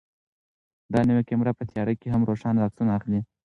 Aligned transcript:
دا 0.93 1.01
نوې 1.09 1.23
کامره 1.29 1.51
په 1.57 1.63
تیاره 1.71 1.93
کې 2.01 2.07
هم 2.13 2.21
روښانه 2.29 2.59
عکسونه 2.65 2.91
اخلي. 2.97 3.19